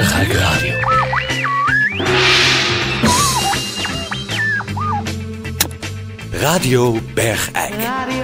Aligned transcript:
Bergijk 0.00 0.32
Radio. 0.32 0.78
Radio 6.32 6.98
Bergijk. 7.14 7.74
Radio 7.74 8.22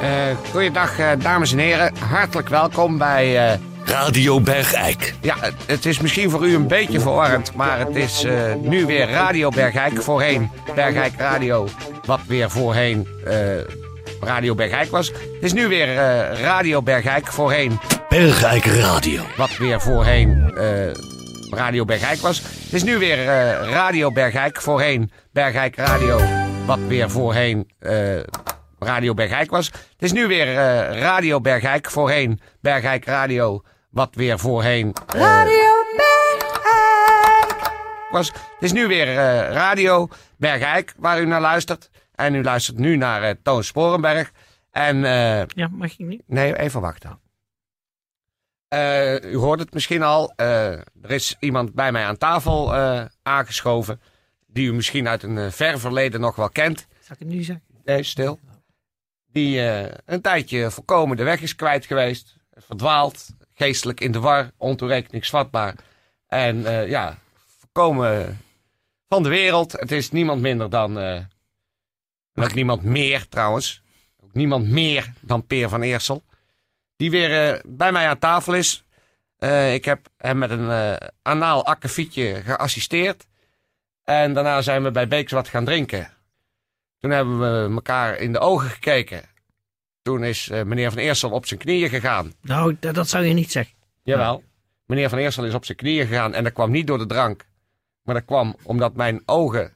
Eh 0.00 0.36
goeiedag, 0.50 0.98
eh, 0.98 1.10
dames 1.18 1.52
en 1.52 1.58
heren. 1.58 1.92
Hartelijk 1.98 2.48
welkom 2.48 2.98
bij. 2.98 3.52
eh, 3.52 3.58
Radio 3.84 4.40
Bergijk. 4.40 5.14
ja, 5.20 5.36
het, 5.66 5.86
is 5.86 6.00
misschien 6.00 6.30
voor 6.30 6.46
u 6.46 6.54
een 6.54 6.66
beetje 6.66 7.00
verwarrend, 7.00 7.54
maar 7.54 7.78
het 7.78 7.96
is 7.96 8.24
eh, 8.24 8.54
nu 8.62 8.86
weer 8.86 9.10
Radio 9.10 9.48
Bergijk. 9.48 10.02
Voorheen 10.02 10.50
Bergijk 10.74 11.12
Radio, 11.16 11.68
wat 12.04 12.20
weer 12.26 12.50
voorheen 12.50 13.08
eh, 13.24 13.34
Radio 14.20 14.54
Bergijk 14.54 14.90
was. 14.90 15.06
Het 15.08 15.16
is 15.40 15.52
nu 15.52 15.68
weer 15.68 15.98
eh, 15.98 16.40
Radio 16.40 16.82
Bergijk, 16.82 17.26
voorheen 17.26 17.78
Bergijk 18.08 18.64
Radio. 18.64 19.22
wat 19.36 19.56
weer 19.56 19.80
voorheen 19.80 20.54
eh, 20.56 20.90
Radio 21.50 21.84
Bergijk 21.84 22.18
was. 22.20 22.40
Het 22.42 22.72
is 22.72 22.82
nu 22.82 22.98
weer 22.98 23.18
eh, 23.18 23.70
Radio 23.70 24.12
Bergijk, 24.12 24.60
voorheen 24.60 25.10
Bergijk 25.32 25.76
Radio, 25.76 26.20
wat 26.66 26.78
weer 26.78 27.10
voorheen 27.10 27.70
eh, 27.78 28.20
Radio 28.78 29.14
Bergijk 29.14 29.50
was. 29.50 29.66
Het 29.66 30.02
is 30.02 30.12
nu 30.12 30.26
weer 30.26 30.46
eh, 30.48 31.00
Radio 31.00 31.40
Bergijk, 31.40 31.90
voorheen 31.90 32.40
Bergijk 32.60 33.04
Radio, 33.04 33.62
wat 33.90 34.14
weer 34.14 34.38
voorheen 34.38 34.92
Radio 35.06 35.72
Bergijk. 35.96 37.56
was. 38.10 38.26
Het 38.32 38.62
is 38.62 38.72
nu 38.72 38.86
weer 38.86 39.08
eh, 39.08 39.52
Radio 39.52 40.08
Bergijk, 40.36 40.94
waar 40.98 41.20
u 41.20 41.26
naar 41.26 41.40
luistert. 41.40 41.90
En 42.14 42.34
u 42.34 42.42
luistert 42.42 42.78
nu 42.78 42.96
naar 42.96 43.34
Toon 43.42 43.64
Sporenberg. 43.64 44.30
En 44.72 45.04
eh, 45.04 45.42
Ja, 45.46 45.68
mag 45.70 45.90
ik 45.92 45.98
niet? 46.06 46.22
Nee, 46.26 46.58
even 46.58 46.80
wachten. 46.80 47.18
Eh, 48.68 49.22
u 49.22 49.36
hoort 49.36 49.60
het 49.60 49.72
misschien 49.72 50.02
al. 50.02 50.32
eh, 50.36 50.72
er 50.72 51.10
is 51.10 51.36
iemand 51.40 51.74
bij 51.74 51.92
mij 51.92 52.04
aan 52.04 52.16
tafel 52.16 52.74
eh, 52.74 53.04
aangeschoven. 53.22 54.00
Die 54.46 54.68
u 54.68 54.72
misschien 54.72 55.08
uit 55.08 55.22
een 55.22 55.52
ver 55.52 55.80
verleden 55.80 56.20
nog 56.20 56.36
wel 56.36 56.48
kent. 56.48 56.86
Zal 57.00 57.16
ik 57.18 57.26
nu 57.26 57.42
zeggen? 57.42 57.64
Nee, 57.84 58.02
stil. 58.02 58.38
Die 59.32 59.60
een 60.04 60.20
tijdje 60.20 60.70
volkomen 60.70 61.16
de 61.16 61.22
weg 61.22 61.40
is 61.40 61.54
kwijt 61.54 61.86
geweest. 61.86 62.36
Verdwaald, 62.50 63.26
geestelijk 63.54 64.00
in 64.00 64.12
de 64.12 64.20
war, 64.20 64.50
ontoerekeningsvatbaar. 64.56 65.74
En 66.26 66.62
ja, 66.88 67.18
volkomen 67.58 68.40
van 69.08 69.22
de 69.22 69.28
wereld. 69.28 69.72
Het 69.72 69.92
is 69.92 70.10
niemand 70.10 70.40
minder 70.40 70.70
dan. 70.70 70.98
en 70.98 71.28
ook 72.34 72.54
niemand 72.54 72.82
meer 72.82 73.28
trouwens. 73.28 73.82
Ook 74.24 74.34
niemand 74.34 74.68
meer 74.68 75.12
dan 75.20 75.46
Peer 75.46 75.68
van 75.68 75.82
Eersel. 75.82 76.22
Die 76.98 77.10
weer 77.10 77.48
eh, 77.48 77.60
bij 77.66 77.92
mij 77.92 78.08
aan 78.08 78.18
tafel 78.18 78.54
is. 78.54 78.84
Eh, 79.38 79.74
ik 79.74 79.84
heb 79.84 80.08
hem 80.16 80.38
met 80.38 80.50
een 80.50 80.70
eh 80.70 81.08
anaal 81.22 81.64
akkefietje 81.64 82.42
geassisteerd. 82.44 83.26
En 84.04 84.34
daarna 84.34 84.62
zijn 84.62 84.82
we 84.82 84.90
bij 84.90 85.08
Beeks 85.08 85.32
wat 85.32 85.48
gaan 85.48 85.64
drinken. 85.64 86.10
Toen 86.98 87.10
hebben 87.10 87.38
we 87.40 87.74
elkaar 87.74 88.16
in 88.18 88.32
de 88.32 88.38
ogen 88.38 88.70
gekeken. 88.70 89.22
Toen 90.02 90.24
is 90.24 90.48
meneer 90.48 90.90
Van 90.90 90.98
Eersel 90.98 91.30
op 91.30 91.46
zijn 91.46 91.60
knieën 91.60 91.88
gegaan. 91.88 92.32
Nou, 92.40 92.76
dat, 92.80 92.94
dat 92.94 93.08
zou 93.08 93.24
je 93.24 93.34
niet 93.34 93.52
zeggen. 93.52 93.74
Jawel. 94.02 94.42
Meneer 94.86 95.08
Van 95.08 95.18
Eersel 95.18 95.44
is 95.44 95.54
op 95.54 95.64
zijn 95.64 95.78
knieën 95.78 96.06
gegaan 96.06 96.34
en 96.34 96.44
dat 96.44 96.52
kwam 96.52 96.70
niet 96.70 96.86
door 96.86 96.98
de 96.98 97.06
drank. 97.06 97.46
Maar 98.02 98.14
dat 98.14 98.24
kwam 98.24 98.56
omdat 98.62 98.94
mijn 98.94 99.22
ogen 99.26 99.72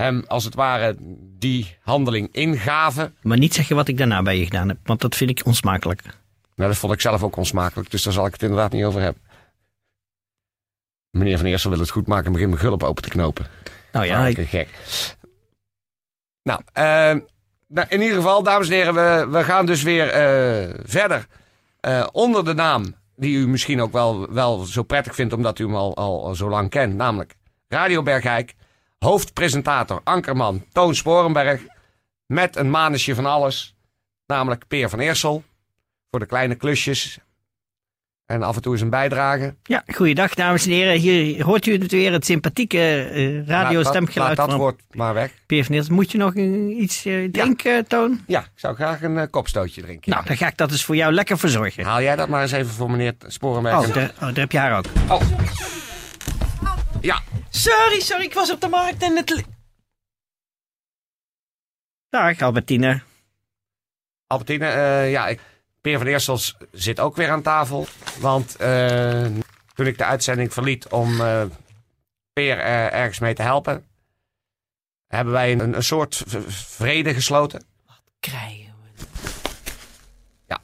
hem 0.00 0.24
als 0.26 0.44
het 0.44 0.54
ware 0.54 0.96
die 1.38 1.76
handeling 1.82 2.28
ingaven. 2.32 3.14
Maar 3.22 3.38
niet 3.38 3.54
zeggen 3.54 3.76
wat 3.76 3.88
ik 3.88 3.98
daarna 3.98 4.22
bij 4.22 4.38
je 4.38 4.44
gedaan 4.44 4.68
heb, 4.68 4.78
want 4.84 5.00
dat 5.00 5.16
vind 5.16 5.30
ik 5.30 5.46
onsmakelijk. 5.46 6.02
Nou, 6.54 6.70
dat 6.70 6.76
vond 6.76 6.92
ik 6.92 7.00
zelf 7.00 7.22
ook 7.22 7.36
onsmakelijk, 7.36 7.90
dus 7.90 8.02
daar 8.02 8.12
zal 8.12 8.26
ik 8.26 8.32
het 8.32 8.42
inderdaad 8.42 8.72
niet 8.72 8.84
over 8.84 9.00
hebben. 9.00 9.22
Meneer 11.10 11.38
Van 11.38 11.46
Eersel 11.46 11.70
wil 11.70 11.78
het 11.78 11.90
goed 11.90 12.06
maken 12.06 12.26
en 12.26 12.32
begint 12.32 12.50
mijn 12.50 12.62
gulp 12.62 12.82
open 12.82 13.02
te 13.02 13.08
knopen. 13.08 13.46
Nou 13.92 14.06
ja, 14.06 14.26
ik, 14.26 14.48
gek. 14.48 14.68
Nou, 16.42 16.60
eh, 16.72 16.84
nou, 17.68 17.86
in 17.88 18.00
ieder 18.00 18.16
geval, 18.16 18.42
dames 18.42 18.68
en 18.68 18.74
heren, 18.74 18.94
we, 18.94 19.26
we 19.38 19.44
gaan 19.44 19.66
dus 19.66 19.82
weer 19.82 20.08
eh, 20.08 20.74
verder. 20.84 21.26
Eh, 21.80 22.06
onder 22.12 22.44
de 22.44 22.54
naam 22.54 22.94
die 23.16 23.36
u 23.36 23.48
misschien 23.48 23.80
ook 23.80 23.92
wel, 23.92 24.32
wel 24.32 24.58
zo 24.58 24.82
prettig 24.82 25.14
vindt, 25.14 25.32
omdat 25.32 25.58
u 25.58 25.64
hem 25.64 25.74
al, 25.74 25.96
al, 25.96 26.24
al 26.26 26.34
zo 26.34 26.48
lang 26.48 26.70
kent. 26.70 26.94
Namelijk 26.94 27.36
Radio 27.68 28.02
Bergijk. 28.02 28.54
Hoofdpresentator 29.04 30.00
Ankerman 30.04 30.64
Toon 30.72 30.94
Sporenberg. 30.94 31.60
Met 32.26 32.56
een 32.56 32.70
manusje 32.70 33.14
van 33.14 33.26
alles. 33.26 33.74
Namelijk 34.26 34.64
Peer 34.68 34.88
van 34.88 34.98
Eersel. 34.98 35.44
Voor 36.10 36.20
de 36.20 36.26
kleine 36.26 36.54
klusjes. 36.54 37.18
En 38.26 38.42
af 38.42 38.56
en 38.56 38.62
toe 38.62 38.72
eens 38.72 38.80
een 38.80 38.90
bijdrage. 38.90 39.54
ja, 39.62 39.82
goeiedag 39.86 40.34
dames 40.34 40.64
en 40.64 40.70
heren. 40.70 40.98
Hier 40.98 41.44
hoort 41.44 41.66
u 41.66 41.72
het 41.72 41.90
weer, 41.90 42.12
het 42.12 42.24
sympathieke 42.24 43.10
Laat 43.46 43.48
radiostemgeluid 43.48 44.36
dat, 44.36 44.38
laat 44.38 44.48
dat 44.48 44.58
woord 44.58 44.80
maar 44.90 45.14
weg. 45.14 45.32
Peer 45.46 45.64
van 45.64 45.74
Eersel. 45.74 45.94
Moet 45.94 46.12
je 46.12 46.18
nog 46.18 46.34
iets 46.34 47.04
eh, 47.04 47.30
drinken, 47.30 47.86
Toon? 47.86 48.20
Ja, 48.26 48.40
ik 48.40 48.50
zou 48.54 48.74
graag 48.74 49.02
een 49.02 49.18
eh, 49.18 49.26
kopstootje 49.30 49.82
drinken. 49.82 50.10
Nou, 50.12 50.24
dan 50.24 50.36
ga 50.36 50.46
ik 50.46 50.56
dat 50.56 50.70
eens 50.70 50.84
voor 50.84 50.96
jou 50.96 51.12
lekker 51.12 51.38
verzorgen. 51.38 51.84
Haal 51.84 52.02
jij 52.02 52.16
dat 52.16 52.28
maar 52.28 52.42
eens 52.42 52.52
even 52.52 52.72
voor 52.72 52.90
meneer 52.90 53.14
Sporenberg. 53.26 53.88
Oh, 53.88 53.94
daar, 53.94 54.12
oh, 54.14 54.20
daar 54.20 54.34
heb 54.34 54.52
je 54.52 54.58
haar 54.58 54.78
ook. 54.78 54.84
Ja, 55.08 55.18
Sorry, 57.60 58.00
sorry, 58.00 58.24
ik 58.24 58.34
was 58.34 58.50
op 58.52 58.60
de 58.60 58.68
markt 58.68 59.02
en 59.02 59.16
het... 59.16 59.44
Dag, 62.08 62.40
Albertine. 62.40 63.02
Albertine, 64.26 64.66
eh, 64.66 65.10
ja, 65.10 65.28
ik, 65.28 65.40
Peer 65.80 65.98
van 65.98 66.06
Eersels 66.06 66.56
zit 66.72 67.00
ook 67.00 67.16
weer 67.16 67.30
aan 67.30 67.42
tafel. 67.42 67.86
Want 68.18 68.56
eh, 68.56 69.26
toen 69.74 69.86
ik 69.86 69.98
de 69.98 70.04
uitzending 70.04 70.52
verliet 70.52 70.88
om 70.88 71.20
eh, 71.20 71.42
Peer 72.32 72.58
ergens 72.58 73.18
mee 73.18 73.34
te 73.34 73.42
helpen, 73.42 73.84
hebben 75.06 75.32
wij 75.32 75.52
een, 75.52 75.74
een 75.74 75.82
soort 75.82 76.24
vrede 76.48 77.14
gesloten. 77.14 77.64
Krijgen 78.20 78.74
we 80.46 80.58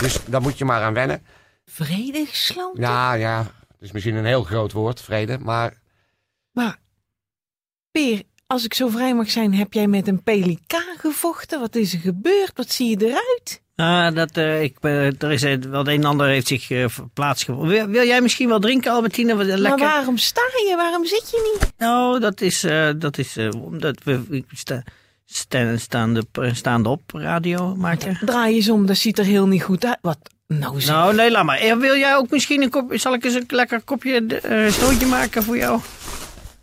Dus 0.00 0.24
daar 0.24 0.40
moet 0.40 0.58
je 0.58 0.64
maar 0.64 0.82
aan 0.82 0.94
wennen. 0.94 1.26
vrede 1.66 2.26
gesloten? 2.26 2.82
Ja, 2.82 3.12
ja, 3.12 3.38
het 3.38 3.80
is 3.80 3.92
misschien 3.92 4.14
een 4.14 4.24
heel 4.24 4.44
groot 4.44 4.72
woord, 4.72 5.00
vrede, 5.00 5.38
maar 5.38 5.84
Maar, 6.56 6.76
Peer, 7.90 8.22
als 8.46 8.64
ik 8.64 8.74
zo 8.74 8.88
vrij 8.88 9.14
mag 9.14 9.30
zijn, 9.30 9.54
heb 9.54 9.72
jij 9.72 9.86
met 9.86 10.08
een 10.08 10.22
pelikaan 10.22 10.96
gevochten? 10.98 11.60
Wat 11.60 11.74
is 11.74 11.92
er 11.92 11.98
gebeurd? 11.98 12.52
Wat 12.54 12.70
zie 12.70 12.88
je 12.88 13.06
eruit? 13.06 13.62
Ah, 13.74 14.14
dat, 14.14 14.30
eh, 14.36 14.62
ik, 14.62 14.76
eh, 14.80 15.22
er 15.22 15.32
is 15.32 15.42
wel 15.42 15.80
een 15.80 15.86
en 15.86 16.04
ander 16.04 16.26
heeft 16.26 16.46
zich 16.46 16.70
eh 16.70 16.84
plaatsgevonden. 17.14 17.68
Wil, 17.68 17.86
wil 17.86 18.06
jij 18.06 18.20
misschien 18.20 18.48
wel 18.48 18.58
drinken, 18.58 18.92
Albertine? 18.92 19.36
Wat, 19.36 19.46
lekker. 19.46 19.62
Maar 19.62 19.78
waarom 19.78 20.16
sta 20.18 20.40
je? 20.40 20.74
Waarom 20.76 21.06
zit 21.06 21.30
je 21.30 21.52
niet? 21.52 21.72
Nou, 21.78 22.20
dat 22.20 22.40
is, 22.40 22.60
dat 22.98 23.18
is 23.18 23.36
omdat 23.62 23.96
we 24.04 24.20
ik 24.30 24.44
sta, 24.54 24.82
sta, 25.24 25.76
staande, 25.76 26.24
staande 26.52 26.88
op 26.88 27.10
radio 27.12 27.74
maken. 27.74 28.18
Draai 28.24 28.50
je 28.50 28.56
eens 28.56 28.68
om, 28.68 28.86
dat 28.86 28.96
ziet 28.96 29.18
er 29.18 29.24
heel 29.24 29.46
niet 29.46 29.62
goed 29.62 29.84
uit. 29.84 29.98
Wat? 30.00 30.18
Nou, 30.46 30.80
zeg. 30.80 30.94
Nou, 30.94 31.14
nee, 31.14 31.30
laat 31.30 31.44
maar. 31.44 31.78
Wil 31.78 31.96
jij 31.96 32.16
ook 32.16 32.30
misschien 32.30 32.62
een 32.62 32.70
kop, 32.70 32.92
zal 32.94 33.14
ik 33.14 33.24
eens 33.24 33.34
een 33.34 33.44
lekker 33.48 33.82
kopje 33.82 34.40
stootje 34.70 35.06
maken 35.06 35.42
voor 35.42 35.56
jou? 35.56 35.80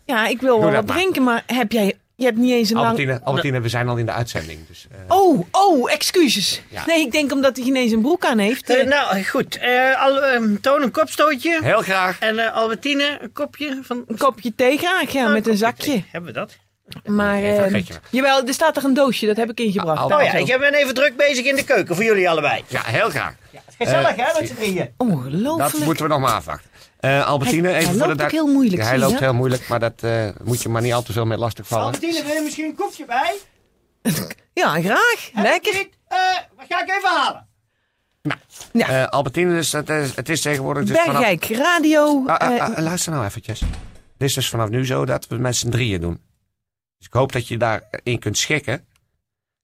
Ja, 0.04 0.26
ik 0.26 0.40
wil 0.40 0.60
wel 0.60 0.70
wat 0.70 0.86
maar. 0.86 0.96
drinken, 0.96 1.22
maar 1.22 1.42
heb 1.46 1.72
jij... 1.72 1.94
Je 2.16 2.24
hebt 2.24 2.36
niet 2.36 2.52
eens 2.52 2.68
een 2.70 2.76
lang... 2.76 2.86
Albertine, 2.88 3.20
Albertine, 3.24 3.60
we 3.60 3.68
zijn 3.68 3.88
al 3.88 3.96
in 3.96 4.06
de 4.06 4.12
uitzending. 4.12 4.66
Dus, 4.68 4.86
eh, 4.90 5.16
Oh, 5.16 5.46
oh, 5.50 5.92
excuses. 5.92 6.62
Ja. 6.70 6.82
Nee, 6.86 7.00
ik 7.00 7.12
denk 7.12 7.32
omdat 7.32 7.56
hij 7.56 7.66
ineens 7.66 7.92
een 7.92 8.00
broek 8.02 8.24
aan 8.24 8.38
heeft. 8.38 8.70
Eh, 8.70 8.86
nou, 8.86 9.22
goed. 9.24 9.56
Eh, 9.58 10.02
al, 10.02 10.22
ehm, 10.24 10.56
Toon 10.60 10.82
een 10.82 10.90
kopstootje. 10.90 11.58
heel 11.62 11.80
graag. 11.82 12.18
En 12.18 12.38
eh, 12.38 12.52
Albertine 12.56 13.18
een 13.20 13.32
kopje 13.32 13.78
van... 13.82 14.04
Een 14.06 14.16
kopje 14.18 14.52
thee 14.54 14.78
graag, 14.78 15.10
ja, 15.12 15.24
Ah, 15.26 15.32
met 15.32 15.46
een 15.46 15.56
zakje. 15.56 15.90
thee. 15.90 16.04
Hebben 16.10 16.32
we 16.32 16.38
dat? 16.38 16.56
Maar, 17.06 17.42
eh, 17.42 17.82
jawel, 18.10 18.46
er 18.46 18.54
staat 18.54 18.76
er 18.76 18.84
een 18.84 18.94
doosje, 18.94 19.26
dat 19.26 19.36
heb 19.36 19.50
ik 19.50 19.60
ingebracht. 19.60 20.08
Daar 20.08 20.18
Oh 20.18 20.24
ja, 20.24 20.30
zo. 20.30 20.36
ik 20.54 20.58
ben 20.58 20.74
even 20.74 20.94
druk 20.94 21.16
bezig 21.16 21.44
in 21.44 21.56
de 21.56 21.64
keuken 21.64 21.94
voor 21.94 22.04
jullie 22.04 22.30
allebei. 22.30 22.62
Ja, 22.66 22.80
heel 22.84 23.10
graag. 23.10 23.34
Gezellig, 23.78 24.16
hè, 24.16 24.40
met 24.40 24.48
z'n 24.48 24.54
drieën. 24.54 24.90
Ongelooflijk. 24.96 25.72
Dat 25.72 25.84
moeten 25.84 26.04
we 26.04 26.10
nog 26.10 26.20
maar 26.20 26.32
afwachten. 26.32 26.70
Eh, 27.04 27.26
Albertine, 27.26 27.68
Hij- 27.68 27.76
even 27.76 27.88
hij 27.88 27.98
voor 27.98 28.06
loopt 28.06 28.18
de 28.18 28.24
ook 28.24 28.30
heel 28.30 28.46
moeilijk, 28.46 28.76
Ja, 28.82 28.88
hij 28.88 28.94
zie 28.96 29.02
je? 29.04 29.10
loopt 29.10 29.20
heel 29.20 29.34
moeilijk, 29.34 29.68
maar 29.68 29.80
dat 29.80 30.02
eh, 30.02 30.28
moet 30.44 30.62
je 30.62 30.68
maar 30.68 30.82
niet 30.82 30.92
al 30.92 31.02
te 31.02 31.12
veel 31.12 31.26
mee 31.26 31.38
lastigvallen. 31.38 31.84
Albertine, 31.84 32.24
wil 32.24 32.34
je 32.34 32.40
misschien 32.42 32.64
een 32.64 32.74
kopje 32.74 33.04
bij? 33.04 33.36
Ja, 34.52 34.80
graag. 34.80 35.30
Lekker. 35.34 35.88
Eh, 36.08 36.18
wat 36.56 36.66
ga 36.68 36.82
ik 36.82 36.88
even 36.88 37.08
halen? 37.22 37.48
Ja. 38.72 38.88
Eh, 38.88 39.06
Albertine, 39.08 39.54
dus 39.54 39.72
het, 39.72 39.88
is, 39.88 40.16
het 40.16 40.28
is 40.28 40.40
tegenwoordig... 40.40 40.84
Dus 40.84 40.98
vanaf- 41.00 41.12
Bergijk 41.20 41.44
Radio. 41.44 42.26
Ah, 42.26 42.36
ah, 42.36 42.54
eh, 42.56 42.60
ah, 42.62 42.78
luister 42.78 43.12
nou 43.12 43.24
eventjes. 43.24 43.60
Dit 44.16 44.28
is 44.28 44.34
dus 44.34 44.48
vanaf 44.48 44.68
nu 44.68 44.86
zo 44.86 45.04
dat 45.04 45.26
we 45.26 45.38
z'n 45.54 45.68
drieën 45.70 46.00
doen. 46.00 46.20
Dus 46.98 47.06
ik 47.06 47.12
hoop 47.12 47.32
dat 47.32 47.48
je 47.48 47.56
daarin 47.58 48.18
kunt 48.18 48.38
schikken. 48.38 48.86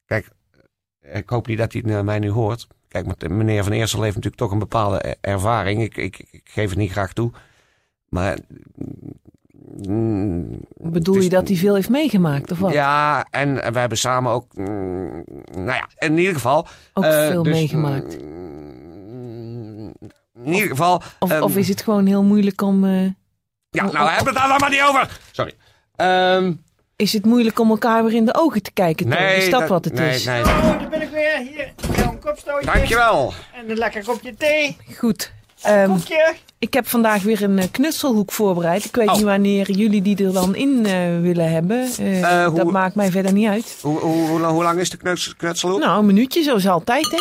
Kijk, 0.07 0.29
eh, 1.01 1.17
ik 1.17 1.29
hoop 1.29 1.47
niet 1.47 1.59
dat 1.59 1.73
hij 1.73 1.83
het, 1.87 1.91
mij 2.05 2.19
nu 2.19 2.31
hoort. 2.31 2.67
Kijk, 2.91 3.29
meneer 3.29 3.63
Van 3.65 3.73
Eersel 3.73 4.03
heeft 4.03 4.15
natuurlijk 4.15 4.43
toch 4.43 4.53
een 4.53 4.59
bepaalde 4.59 4.99
eh, 4.99 5.13
ervaring. 5.33 5.83
Ik, 5.83 5.97
ik, 5.97 6.19
ik 6.31 6.41
geef 6.45 6.69
het 6.69 6.79
niet 6.79 6.91
graag 6.91 7.13
toe. 7.13 7.31
Maar... 8.09 8.39
mm, 9.87 10.61
bedoel 10.77 11.17
je 11.21 11.29
dat 11.29 11.49
hij 11.49 11.57
veel 11.57 11.75
heeft 11.75 11.89
meegemaakt, 11.89 12.51
of 12.51 12.59
wat? 12.59 12.73
Ja, 12.73 13.27
en 13.31 13.55
we 13.73 13.79
hebben 13.79 13.99
samen 13.99 14.33
ook... 14.33 14.55
mm, 14.55 15.25
nou 15.51 15.65
ja, 15.67 15.89
in 15.99 16.19
ieder 16.19 16.35
geval... 16.35 16.67
Ook 16.95 17.05
eh, 17.05 17.27
veel 17.29 17.43
dus, 17.43 17.53
meegemaakt. 17.53 18.23
mm, 18.23 19.93
in 20.45 20.53
ieder 20.53 20.69
geval... 20.69 21.03
Of, 21.19 21.31
ehm, 21.31 21.43
of 21.43 21.57
is 21.57 21.69
het 21.69 21.83
gewoon 21.83 22.07
heel 22.07 22.23
moeilijk 22.23 22.63
om... 22.63 22.85
eh, 22.85 23.03
Ja, 23.71 23.83
nou, 23.85 23.89
oh, 23.93 24.15
hebben 24.17 24.35
we 24.35 24.41
het 24.41 24.49
daar 24.49 24.61
maar 24.61 24.71
niet 24.71 24.83
over. 24.89 25.21
Sorry. 25.33 25.55
Ehm, 25.97 26.53
is 27.01 27.13
het 27.13 27.25
moeilijk 27.25 27.59
om 27.59 27.71
elkaar 27.71 28.05
weer 28.05 28.15
in 28.15 28.25
de 28.25 28.35
ogen 28.39 28.63
te 28.63 28.71
kijken? 28.73 29.09
Nee, 29.09 29.37
is 29.37 29.51
dat, 29.51 29.69
wat 29.69 29.85
het 29.85 29.95
nee, 29.95 30.15
is? 30.15 30.25
Nee, 30.25 30.41
Oh, 30.41 30.45
daar 30.79 30.89
ben 30.91 31.03
ik 31.03 31.11
weer. 31.11 31.37
Hier, 31.39 31.73
een 32.09 32.19
kopstootje. 32.19 32.67
Dankjewel. 32.67 33.33
En 33.55 33.71
een 33.71 33.77
lekker 33.77 34.05
kopje 34.05 34.35
thee. 34.35 34.77
Goed. 34.99 35.33
Ehm, 35.63 35.87
Koekje. 35.89 36.35
ik 36.59 36.75
heb 36.75 36.87
vandaag 36.87 37.23
weer 37.23 37.43
een 37.43 37.59
eh, 37.59 37.65
knutselhoek 37.71 38.33
voorbereid. 38.33 38.85
Ik 38.85 38.95
weet 38.97 39.09
Oh. 39.09 39.15
niet 39.15 39.25
wanneer 39.25 39.71
jullie 39.71 40.03
die 40.03 40.25
er 40.27 40.33
dan 40.33 40.55
in 40.55 40.87
eh, 40.87 41.21
willen 41.21 41.51
hebben. 41.51 41.87
Hoe- 42.47 42.57
Dat 42.57 42.71
maakt 42.71 42.95
mij 42.95 43.11
verder 43.11 43.33
niet 43.33 43.49
uit. 43.49 43.79
Hoe, 43.83 43.99
hoe, 43.99 44.29
hoe, 44.29 44.41
lang- 44.41 44.53
hoe 44.53 44.63
lang 44.63 44.79
is 44.79 44.91
de 44.91 44.97
knuts, 44.97 45.37
knutselhoek? 45.37 45.81
Nou, 45.81 45.99
een 45.99 46.07
minuutje, 46.07 46.43
zoals 46.43 46.67
altijd, 46.69 47.11
hè. 47.11 47.19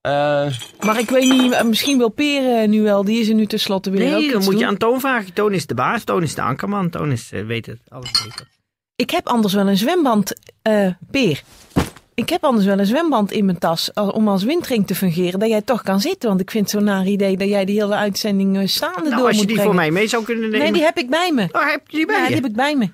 Eh, 0.00 0.52
Maar 0.80 0.98
ik 0.98 1.10
weet 1.10 1.28
niet, 1.30 1.62
misschien 1.64 1.98
wil 1.98 2.08
Peer 2.08 2.58
eh, 2.62 2.68
nu 2.68 2.82
wel. 2.82 3.04
Die 3.04 3.20
is 3.20 3.28
er 3.28 3.34
nu 3.34 3.46
tenslotte 3.46 3.90
weer 3.90 4.14
ook 4.14 4.20
Nee, 4.20 4.32
dan 4.32 4.44
moet 4.44 4.58
je 4.58 4.66
aan 4.66 4.76
Toon 4.76 5.00
vragen. 5.00 5.32
Toon 5.32 5.52
is 5.52 5.66
de 5.66 5.74
baas, 5.74 6.04
Toon 6.04 6.22
is 6.22 6.34
de 6.34 6.42
ankerman. 6.42 6.90
Toon 6.90 7.12
is, 7.12 7.30
weet 7.46 7.66
het, 7.66 7.78
alles 7.88 8.10
weet 8.24 8.34
het. 8.34 8.46
Ik 8.96 9.10
heb 9.10 9.26
anders 9.28 9.54
wel 9.54 9.66
een 9.68 9.76
zwemband, 9.76 10.32
eh 10.62 10.88
Peer. 11.10 11.42
Ik 12.14 12.28
heb 12.28 12.44
anders 12.44 12.66
wel 12.66 12.78
een 12.78 12.86
zwemband 12.86 13.32
in 13.32 13.44
mijn 13.44 13.58
tas 13.58 13.92
om 13.92 14.28
als 14.28 14.42
windring 14.42 14.86
te 14.86 14.94
fungeren. 14.94 15.38
Dat 15.40 15.48
jij 15.48 15.62
toch 15.62 15.82
kan 15.82 16.00
zitten. 16.00 16.28
Want 16.28 16.40
ik 16.40 16.50
vind 16.50 16.62
het 16.70 16.72
zo'n 16.74 16.84
naar 16.84 17.06
idee 17.06 17.36
dat 17.36 17.48
jij 17.48 17.64
de 17.64 17.72
hele 17.72 17.94
uitzending 17.94 18.58
eh, 18.58 18.66
staande 18.66 19.02
Nou, 19.08 19.16
door 19.16 19.26
als 19.26 19.30
je 19.30 19.36
moet 19.36 19.46
die 19.46 19.56
brengen. 19.56 19.64
voor 19.64 19.74
mij 19.74 19.90
mee 19.90 20.06
zou 20.08 20.24
kunnen 20.24 20.42
nemen. 20.42 20.58
Nee, 20.58 20.72
die 20.72 20.82
heb 20.82 20.98
ik 20.98 21.10
bij 21.10 21.32
me. 21.32 21.48
Oh, 21.52 21.70
heb 21.70 21.80
je 21.88 21.96
die 21.96 22.06
bij 22.06 22.16
Ja, 22.16 22.20
je? 22.22 22.26
die 22.26 22.36
heb 22.36 22.44
ik 22.46 22.54
bij 22.56 22.76
me. 22.76 22.90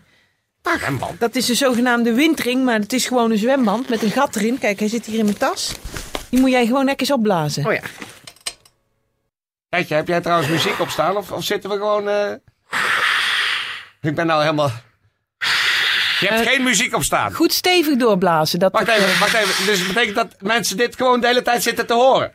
zwemband. 0.78 1.20
Dat 1.20 1.34
is 1.36 1.46
de 1.46 1.54
zogenaamde 1.54 2.12
windring, 2.14 2.64
maar 2.64 2.78
het 2.78 2.92
is 2.92 3.06
gewoon 3.06 3.30
een 3.30 3.38
zwemband 3.38 3.88
met 3.88 4.02
een 4.02 4.10
gat 4.10 4.36
erin. 4.36 4.58
Kijk, 4.58 4.78
hij 4.78 4.88
zit 4.88 5.06
hier 5.06 5.18
in 5.18 5.24
mijn 5.24 5.36
tas. 5.36 5.74
Die 6.30 6.40
moet 6.40 6.50
jij 6.50 6.66
gewoon 6.66 6.84
netjes 6.84 7.10
opblazen. 7.10 7.66
Oh 7.66 7.72
ja. 7.72 7.80
Kijk, 9.68 9.88
heb 9.88 10.08
jij 10.08 10.20
trouwens 10.20 10.48
muziek 10.50 10.80
op 10.80 10.88
staan? 10.88 11.16
Of, 11.16 11.32
of 11.32 11.44
zitten 11.44 11.70
we 11.70 11.76
gewoon... 11.76 12.08
eh, 12.08 12.30
Ik 14.00 14.14
ben 14.14 14.26
nou 14.26 14.40
helemaal... 14.42 14.70
Je 16.20 16.26
hebt 16.26 16.40
Eh, 16.46 16.52
geen 16.52 16.62
muziek 16.62 16.94
op 16.94 17.02
staan. 17.02 17.32
Goed 17.32 17.52
stevig 17.52 17.96
doorblazen. 17.96 18.58
Dat 18.58 18.72
Wacht 18.72 18.88
even, 18.88 19.08
eh, 19.08 19.20
wacht 19.20 19.34
even. 19.34 19.66
Dus 19.66 19.78
het 19.78 19.86
betekent 19.88 20.14
dat 20.16 20.34
mensen 20.38 20.76
dit 20.76 20.96
gewoon 20.96 21.20
de 21.20 21.26
hele 21.26 21.42
tijd 21.42 21.62
zitten 21.62 21.86
te 21.86 21.94
horen? 21.94 22.32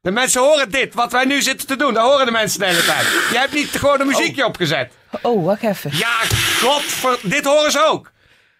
De 0.00 0.10
mensen 0.10 0.40
horen 0.40 0.70
dit, 0.70 0.94
wat 0.94 1.12
wij 1.12 1.24
nu 1.24 1.42
zitten 1.42 1.66
te 1.66 1.76
doen. 1.76 1.94
Dat 1.94 2.04
horen 2.04 2.26
de 2.26 2.32
mensen 2.32 2.58
de 2.58 2.66
hele 2.66 2.84
tijd. 2.84 3.06
Jij 3.32 3.40
hebt 3.40 3.52
niet 3.54 3.68
gewoon 3.68 4.00
een 4.00 4.06
muziekje 4.06 4.44
opgezet. 4.44 4.92
Oh, 5.22 5.44
wacht 5.44 5.62
even. 5.62 5.90
Ja, 5.96 6.18
godver... 6.60 7.18
Dit 7.22 7.44
horen 7.44 7.70
ze 7.70 7.84
ook. 7.86 8.10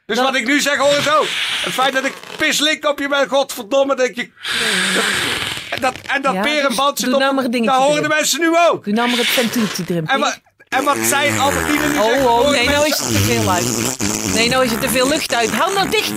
Dus 0.06 0.18
wat 0.18 0.34
ik 0.34 0.46
nu 0.46 0.60
zeg, 0.60 0.76
horen 0.76 1.02
ze 1.02 1.10
ook. 1.10 1.26
Het 1.64 1.72
feit 1.72 1.92
dat 1.92 2.04
ik 2.04 2.14
pislink 2.36 2.84
op 2.88 2.98
je 2.98 3.08
ben, 3.08 3.28
godverdomme, 3.28 3.96
denk 3.96 4.16
je... 4.16 4.30
En 5.70 5.80
dat, 5.80 5.94
en 6.06 6.22
dat 6.22 6.34
Ja, 6.34 6.40
perenband 6.40 6.96
dus 6.96 7.04
zit 7.04 7.14
op... 7.14 7.20
nou 7.20 7.34
maar 7.34 7.50
dat 7.50 7.76
horen 7.76 8.02
de 8.02 8.08
mensen 8.08 8.40
nu 8.40 8.58
ook. 8.70 8.84
Doe 8.84 8.94
nou 8.94 9.08
maar 9.08 9.18
het 9.18 9.26
ventieltje 9.26 9.84
erin. 9.88 10.06
En, 10.06 10.42
En 10.76 10.84
wat 10.84 10.96
zij 10.96 11.38
Albertine 11.38 11.86
nu 11.86 11.94
zegt... 11.94 12.24
Oh, 12.24 12.38
oh, 12.38 12.50
nee, 12.50 12.68
nou 12.68 12.86
is 12.86 12.98
het 12.98 13.08
te 13.08 13.18
veel 13.18 13.50
uit. 13.50 14.34
Nee, 14.34 14.48
nou 14.48 14.64
is 14.64 14.70
het 14.70 14.80
te 14.80 14.88
veel 14.88 15.08
lucht 15.08 15.34
uit. 15.34 15.50
Hou 15.50 15.74
nou 15.74 15.90
dicht. 15.90 16.12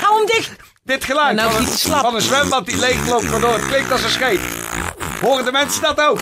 Hou 0.00 0.16
hem 0.16 0.26
dicht. 0.26 0.50
Dit 0.82 1.04
geluid 1.04 1.36
Nou, 1.36 1.50
van, 1.50 1.60
niet 1.60 1.68
een, 1.68 1.74
te 1.74 1.80
slap. 1.80 2.00
van 2.00 2.14
een 2.14 2.20
zwembad 2.20 2.66
die 2.66 2.76
leegloopt, 2.76 3.30
waardoor 3.30 3.52
het 3.52 3.66
klinkt 3.66 3.90
als 3.92 4.02
een 4.02 4.10
scheet. 4.10 4.40
Horen 5.20 5.44
de 5.44 5.52
mensen 5.52 5.82
dat 5.82 6.00
ook? 6.00 6.20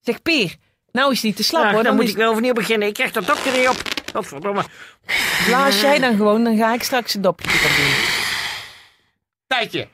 Zeg 0.00 0.22
Peer, 0.22 0.54
nou 0.92 1.10
is 1.10 1.16
het 1.16 1.26
niet 1.26 1.36
te 1.36 1.44
slap 1.44 1.62
hoor. 1.62 1.72
dan 1.72 1.82
Dan 1.82 1.94
moet 1.94 2.04
is, 2.04 2.10
ik 2.10 2.16
wel 2.16 2.30
overnieuw 2.30 2.52
beginnen. 2.52 2.88
Ik 2.88 2.94
krijg 2.94 3.12
dat 3.12 3.26
dokter 3.26 3.58
niet 3.58 3.68
op. 3.68 3.76
Godverdomme. 4.14 4.64
blaas 5.46 5.80
jij 5.80 5.98
dan 5.98 6.16
gewoon, 6.16 6.44
dan 6.44 6.56
ga 6.56 6.74
ik 6.74 6.82
straks 6.82 7.14
een 7.14 7.22
dopje 7.22 7.48
erop 7.48 7.76
doen. 7.76 7.94
Tijdje. 9.46 9.88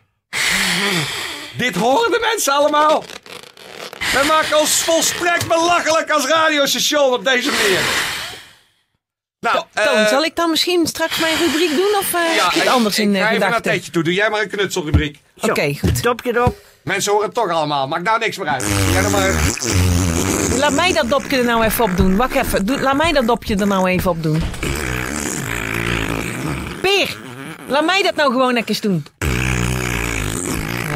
Dit 1.56 1.74
horen 1.76 2.10
de 2.10 2.18
mensen 2.20 2.52
allemaal. 2.52 3.04
Wij 4.12 4.24
maken 4.24 4.58
ons 4.60 4.70
volstrekt 4.82 5.46
belachelijk 5.48 6.10
als 6.10 6.26
radiostation 6.26 7.12
op 7.12 7.24
deze 7.24 7.50
manier. 7.50 7.80
Nou, 9.40 9.64
Toon, 9.74 9.96
eh, 9.96 10.06
zal 10.08 10.24
ik 10.24 10.36
dan 10.36 10.50
misschien 10.50 10.86
straks 10.86 11.18
mijn 11.18 11.36
rubriek 11.36 11.70
doen 11.70 11.94
of 11.98 12.14
eh 12.14 12.20
ja, 12.36 12.42
heb 12.44 12.52
je 12.52 12.58
het 12.58 12.68
ik- 12.68 12.74
anders 12.74 12.98
ik 12.98 13.04
in 13.04 13.14
ga 13.14 13.18
eh, 13.18 13.24
even 13.26 13.40
naar 13.40 13.48
gedachten? 13.48 13.72
Teetje 13.72 13.90
toe. 13.90 14.02
Doe 14.02 14.12
jij 14.14 14.30
maar 14.30 14.40
een 14.40 14.48
knutselrubriek. 14.48 15.18
Oké, 15.40 15.74
goed. 15.80 16.02
Dopje 16.02 16.34
erop. 16.36 16.56
Mensen 16.82 17.12
horen 17.12 17.26
het 17.26 17.34
toch 17.34 17.48
allemaal. 17.50 17.88
Maakt 17.88 18.02
nou 18.04 18.18
niks 18.18 18.36
meer 18.38 18.48
uit. 18.48 18.64
Jij 18.92 19.00
nog 19.02 19.10
maar... 19.10 19.34
Laat 20.58 20.72
mij 20.72 20.92
dat 20.92 21.08
dopje 21.08 21.36
er 21.38 21.44
nou 21.44 21.64
even 21.64 21.84
op 21.84 21.96
doen. 21.96 22.16
Wacht 22.16 22.34
even. 22.34 22.66
Doe, 22.66 22.80
laat 22.80 22.96
mij 22.96 23.12
dat 23.12 23.26
dopje 23.26 23.56
er 23.56 23.66
nou 23.66 23.88
even 23.88 24.10
op 24.10 24.22
doen. 24.22 24.42
Peer, 26.82 27.16
laat 27.66 27.84
mij 27.84 28.02
dat 28.02 28.14
nou 28.14 28.30
gewoon 28.32 28.54
netjes 28.54 28.80
doen. 28.80 29.06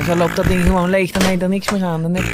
Zo 0.06 0.14
loopt 0.14 0.36
dat 0.36 0.46
ding 0.46 0.62
gewoon 0.62 0.90
leeg. 0.90 1.10
Dan 1.10 1.22
heeft 1.22 1.42
er 1.42 1.48
niks 1.48 1.70
meer 1.70 1.84
aan. 1.84 2.02
Dan 2.02 2.14
heb... 2.14 2.24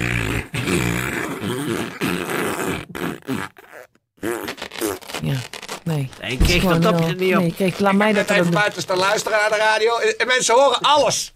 Ja, 5.23 5.37
nee. 5.85 6.11
Ik 6.21 6.39
kreeg 6.39 6.63
dat 6.63 6.85
er 6.85 7.01
niet 7.01 7.13
op. 7.13 7.19
Nee, 7.19 7.47
ik 7.47 7.55
kreeg, 7.55 7.79
laat 7.79 7.95
mij 7.95 8.13
dat 8.13 8.31
even 8.31 8.43
doen. 8.43 8.53
buiten 8.53 8.83
staan 8.83 8.99
luisteren 8.99 9.39
naar 9.39 9.51
de 9.51 9.57
radio. 9.57 9.97
En 9.97 10.27
mensen 10.27 10.55
horen 10.55 10.81
alles. 10.81 11.33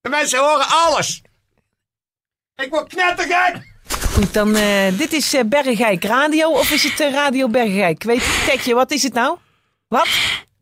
De 0.00 0.08
mensen 0.08 0.38
horen 0.38 0.66
alles. 0.68 1.22
Ik 2.56 2.70
word 2.70 2.88
knettergek. 2.88 3.76
Goed, 4.12 4.34
dan, 4.34 4.54
eh, 4.54 4.98
dit 4.98 5.12
is 5.12 5.34
eh 5.34 5.44
Bergijk 5.46 6.04
Radio 6.04 6.50
of 6.50 6.70
is 6.70 6.84
het 6.84 7.00
eh, 7.00 7.12
Radio 7.12 7.48
Bergijk? 7.48 8.02
Weet 8.02 8.22
je, 8.64 8.74
wat 8.74 8.90
is 8.90 9.02
het 9.02 9.12
nou? 9.12 9.38
Wat? 9.88 10.08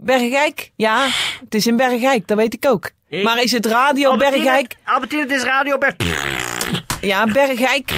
Bergijk? 0.06 0.70
Ja, 0.76 1.06
het 1.44 1.55
is 1.55 1.67
in 1.67 1.76
Bergijk, 1.76 2.26
dat 2.26 2.37
weet 2.37 2.55
ik 2.55 2.67
ook. 2.69 2.91
Ik- 3.08 3.23
Maar 3.23 3.43
is 3.43 3.53
het 3.53 3.67
Radio 3.67 4.11
Albertine, 4.11 4.43
Bergijk? 4.44 4.76
Albertine, 4.85 5.23
het 5.23 5.31
is 5.31 5.43
radio 5.43 5.79
Berg. 5.79 5.94
Ja, 7.00 7.25
Bergijk. 7.25 7.90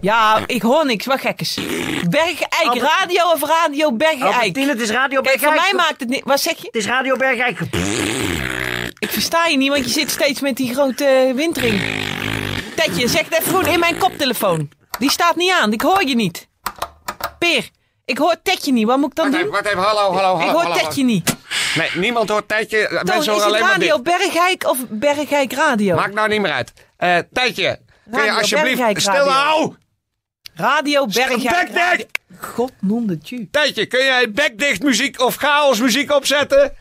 Ja, 0.00 0.40
ik 0.46 0.62
hoor 0.62 0.86
niks, 0.86 1.06
wat 1.06 1.20
gekkes. 1.20 1.54
Bergijk 2.08 2.46
Albert- 2.64 2.82
Radio 2.98 3.30
of 3.32 3.42
Radio 3.42 3.92
Bergijk? 3.92 4.22
Albertine, 4.34 4.68
het 4.68 4.80
is 4.80 4.90
radio 4.90 5.20
Kijk, 5.20 5.40
Bergijk. 5.40 5.60
voor 5.60 5.74
mij 5.76 5.84
maakt 5.86 6.00
het 6.00 6.08
niet... 6.08 6.22
Wat 6.24 6.40
zeg 6.40 6.56
je? 6.56 6.66
Het 6.66 6.74
is 6.76 6.86
radio 6.86 7.16
Bergijk. 7.16 7.58
Ik 8.98 9.10
versta 9.10 9.46
je 9.46 9.56
niet, 9.56 9.68
want 9.70 9.84
je 9.84 9.90
zit 9.90 10.10
steeds 10.10 10.40
met 10.40 10.56
die 10.56 10.74
grote 10.74 11.32
windring. 11.34 11.82
Tetje, 12.76 13.08
zeg 13.08 13.24
het 13.28 13.38
even 13.40 13.54
goed 13.54 13.66
in 13.66 13.78
mijn 13.80 13.98
koptelefoon. 13.98 14.70
Die 14.98 15.10
staat 15.10 15.36
niet 15.36 15.52
aan, 15.60 15.72
ik 15.72 15.80
hoor 15.80 16.04
je 16.04 16.14
niet. 16.14 16.48
Peer, 17.38 17.68
ik 18.04 18.18
hoor 18.18 18.36
Tetje 18.42 18.72
niet, 18.72 18.86
wat 18.86 18.98
moet 18.98 19.10
ik 19.10 19.14
dan 19.14 19.30
doen? 19.30 19.40
even, 19.40 19.52
wacht 19.52 19.66
even. 19.66 19.78
Hallo, 19.78 20.12
hallo, 20.12 20.36
hallo. 20.38 20.60
Ik 20.60 20.66
hoor. 20.66 20.76
Tetje 20.76 21.04
niet. 21.04 21.36
Nee, 21.74 21.90
niemand 21.94 22.28
hoort. 22.28 22.48
Toon, 22.48 22.66
Mensen 22.68 23.18
is 23.18 23.26
het 23.26 23.42
alleen 23.42 23.60
Radio. 23.60 24.02
Bergijk 24.02 24.64
of 24.68 24.78
Bergijk 24.88 25.52
Radio? 25.52 25.96
Maakt 25.96 26.14
nou 26.14 26.28
niet 26.28 26.40
meer 26.40 26.52
uit. 26.52 26.72
Eh 26.96 27.18
Tijdje, 27.32 27.80
kun 28.10 28.24
je 28.24 28.32
alsjeblieft 28.32 29.00
stil 29.00 29.24
nou? 29.24 29.74
Radio 30.54 31.06
Bergijk! 31.06 31.70
Radio. 31.72 32.06
God 32.40 32.72
nonde 32.80 33.18
tju. 33.18 33.48
Tijdje, 33.50 33.86
kun 33.86 34.04
jij 34.04 34.30
bekdicht 34.30 34.82
muziek 34.82 35.20
of 35.20 35.36
chaos 35.36 35.80
muziek 35.80 36.12
opzetten? 36.12 36.72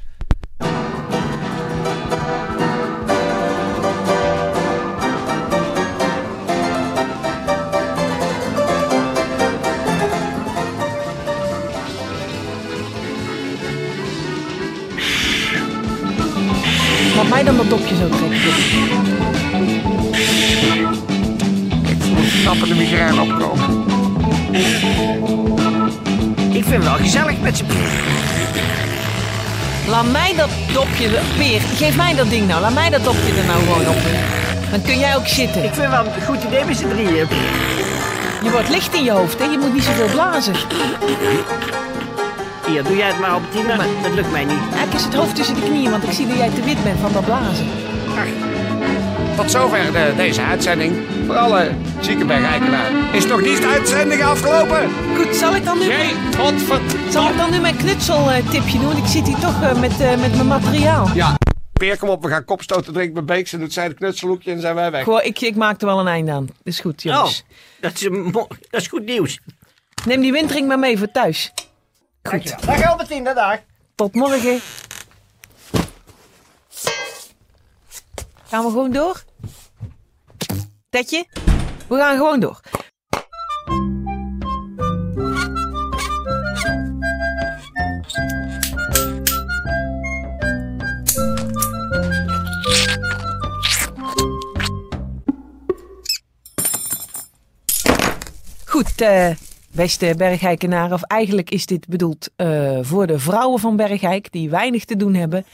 Laat 29.87 30.11
mij 30.11 30.33
dat 30.37 30.49
dopje... 30.73 31.09
Peer, 31.37 31.61
geef 31.61 31.95
mij 31.95 32.15
dat 32.15 32.29
ding 32.29 32.47
nou. 32.47 32.61
Laat 32.61 32.73
mij 32.73 32.89
dat 32.89 33.03
dopje 33.03 33.33
er 33.39 33.45
nou 33.45 33.59
gewoon 33.59 33.87
op. 33.87 34.01
Dan 34.71 34.81
kun 34.81 34.99
jij 34.99 35.15
ook 35.15 35.27
zitten. 35.27 35.63
Ik 35.63 35.73
vind 35.73 35.89
wel 35.89 36.05
een 36.05 36.21
goed 36.25 36.43
idee 36.43 36.65
met 36.65 36.77
z'n 36.77 36.87
drieën. 36.87 37.27
Je 38.43 38.51
wordt 38.51 38.69
licht 38.69 38.93
in 38.95 39.03
je 39.03 39.11
hoofd, 39.11 39.39
hè? 39.39 39.45
Je 39.45 39.57
moet 39.57 39.73
niet 39.73 39.83
zoveel 39.83 40.07
blazen. 40.09 40.53
Hier, 42.67 42.83
doe 42.83 42.97
jij 42.97 43.07
het 43.07 43.19
maar, 43.19 43.29
Albertine. 43.29 43.75
Maar- 43.75 43.87
Dat 44.03 44.13
lukt 44.13 44.31
mij 44.31 44.43
niet. 44.45 44.59
Eigenlijk 44.61 44.93
is 44.93 45.03
het 45.03 45.13
hoofd 45.13 45.35
tussen 45.35 45.55
de 45.55 45.61
knieën, 45.61 45.91
want 45.91 46.03
ik 46.03 46.11
zie 46.11 46.27
dat 46.27 46.37
jij 46.37 46.49
te 46.49 46.61
wit 46.61 46.83
bent 46.83 46.99
van 46.99 47.11
dat 47.13 47.25
blazen. 47.25 47.67
Ach, 48.17 48.23
tot 49.35 49.51
zover 49.51 49.91
de- 49.91 50.13
deze 50.15 50.41
uitzending. 50.41 50.95
Voor 51.25 51.35
alle 51.37 51.71
zieke 52.01 52.25
bergijkenaren. 52.25 53.13
Is 53.13 53.25
nog 53.25 53.41
niet 53.41 53.57
de 53.61 53.67
uitzending 53.67 54.23
afgelopen? 54.23 54.89
Goed, 55.15 55.35
zal 55.35 55.55
ik 55.55 55.65
dan 55.65 55.77
nu, 55.79 55.85
Jee, 55.85 56.13
godver... 56.37 56.79
zal 57.09 57.29
ik 57.29 57.37
dan 57.37 57.51
nu 57.51 57.59
mijn 57.59 57.77
knutseltipje 57.77 58.79
doen? 58.79 58.97
Ik 58.97 59.05
zit 59.05 59.27
hier 59.27 59.39
toch 59.39 59.61
eh, 59.61 59.79
met, 59.79 59.99
eh, 60.01 60.09
met 60.19 60.35
mijn 60.35 60.47
materiaal. 60.47 61.07
Ja. 61.13 61.35
Peer, 61.73 61.97
kom 61.97 62.09
op, 62.09 62.23
we 62.23 62.29
gaan 62.29 62.45
kopstoten 62.45 62.93
drinken 62.93 63.13
bij 63.25 63.35
Beeks. 63.37 63.53
En 63.53 63.59
doet 63.59 63.73
zij 63.73 63.87
de 63.87 63.93
knutselhoekje 63.93 64.51
en 64.51 64.61
zijn 64.61 64.75
wij 64.75 64.91
weg. 64.91 65.03
Gewoon, 65.03 65.21
ik, 65.23 65.41
ik 65.41 65.55
maak 65.55 65.81
er 65.81 65.87
wel 65.87 65.99
een 65.99 66.07
einde 66.07 66.31
aan. 66.31 66.45
Dat 66.45 66.55
is 66.63 66.79
goed, 66.79 67.01
jongens. 67.03 67.43
Oh, 67.47 67.55
dat 67.81 67.93
is, 67.93 68.09
dat 68.69 68.81
is 68.81 68.87
goed 68.87 69.05
nieuws. 69.05 69.39
Neem 70.05 70.21
die 70.21 70.31
windring 70.31 70.67
maar 70.67 70.79
mee 70.79 70.97
voor 70.97 71.11
thuis. 71.11 71.51
Goed, 72.23 72.65
Dag 72.65 72.85
Albertine, 72.89 73.33
dag. 73.33 73.57
tot 73.95 74.13
morgen. 74.13 74.59
Gaan 78.53 78.63
we 78.63 78.69
gewoon 78.69 78.91
door? 78.91 79.23
Tetje? 80.89 81.25
We 81.87 81.95
gaan 81.95 82.17
gewoon 82.17 82.39
door. 82.39 82.59
Goed, 98.65 99.01
eh, 99.01 99.29
beste 99.71 100.13
Bergijkenaren, 100.17 100.93
of 100.93 101.03
eigenlijk 101.03 101.49
is 101.49 101.65
dit 101.65 101.87
bedoeld 101.87 102.29
eh, 102.35 102.77
voor 102.81 103.07
de 103.07 103.19
vrouwen 103.19 103.59
van 103.59 103.75
Bergijk 103.75 104.31
die 104.31 104.49
weinig 104.49 104.85
te 104.85 104.95
doen 104.95 105.13
hebben, 105.13 105.45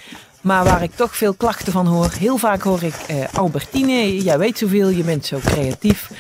maar 0.42 0.64
waar 0.64 0.84
ik 0.84 0.96
toch 0.96 1.18
veel 1.18 1.34
klachten 1.34 1.72
van 1.72 1.88
hoor. 1.88 2.12
Heel 2.12 2.38
vaak 2.38 2.62
hoor 2.62 2.84
ik 2.84 2.96
eh, 3.08 3.34
Albertine, 3.34 4.24
jij 4.24 4.38
weet 4.38 4.58
zoveel, 4.58 4.90
je 4.90 5.04
bent 5.04 5.26
zo 5.26 5.40
creatief. 5.40 6.12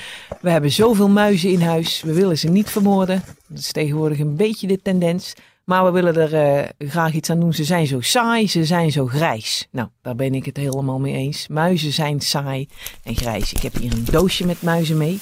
We 0.42 0.50
hebben 0.50 0.72
zoveel 0.72 1.10
muizen 1.10 1.52
in 1.52 1.62
huis, 1.62 2.02
we 2.02 2.14
willen 2.14 2.38
ze 2.38 2.50
niet 2.50 2.70
vermoorden. 2.70 3.24
Dat 3.48 3.60
is 3.60 3.72
tegenwoordig 3.72 4.20
een 4.20 4.36
beetje 4.36 4.68
de 4.68 4.82
tendens. 4.82 5.34
Maar 5.70 5.86
we 5.86 5.92
willen 5.92 6.16
er 6.16 6.34
eh, 6.34 6.90
graag 6.90 7.14
iets 7.14 7.30
aan 7.30 7.40
doen. 7.40 7.54
Ze 7.54 7.64
zijn 7.64 7.88
zo 7.88 8.02
saai, 8.02 8.48
ze 8.48 8.66
zijn 8.66 8.92
zo 8.92 9.06
grijs. 9.06 9.68
Nou, 9.72 9.88
daar 10.02 10.16
ben 10.16 10.34
ik 10.34 10.46
het 10.46 10.58
helemaal 10.58 11.00
mee 11.00 11.14
eens. 11.14 11.48
Muizen 11.48 11.94
zijn 11.94 12.22
saai 12.22 12.68
en 13.04 13.16
grijs. 13.16 13.54
Ik 13.54 13.62
heb 13.62 13.76
hier 13.76 13.94
een 13.94 14.06
doosje 14.06 14.46
met 14.46 14.62
muizen 14.62 14.98
mee. 14.98 15.20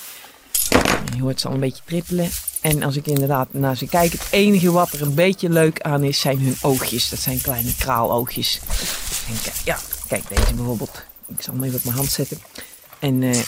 Je 1.15 1.21
hoort 1.21 1.39
ze 1.39 1.47
al 1.47 1.53
een 1.53 1.59
beetje 1.59 1.83
trippelen. 1.85 2.29
En 2.61 2.83
als 2.83 2.95
ik 2.95 3.07
inderdaad 3.07 3.47
naar 3.51 3.77
ze 3.77 3.87
kijk, 3.87 4.11
het 4.11 4.27
enige 4.29 4.71
wat 4.71 4.91
er 4.91 5.01
een 5.01 5.13
beetje 5.13 5.49
leuk 5.49 5.81
aan 5.81 6.03
is, 6.03 6.19
zijn 6.19 6.39
hun 6.39 6.55
oogjes. 6.61 7.09
Dat 7.09 7.19
zijn 7.19 7.41
kleine 7.41 7.75
kraaloogjes. 7.75 8.59
En 9.27 9.51
ja, 9.65 9.77
kijk 10.07 10.29
deze 10.29 10.53
bijvoorbeeld. 10.53 11.03
Ik 11.27 11.41
zal 11.41 11.53
hem 11.53 11.63
even 11.63 11.77
op 11.77 11.83
mijn 11.83 11.95
hand 11.95 12.11
zetten. 12.11 12.37
En 12.99 13.23
eh 13.23 13.39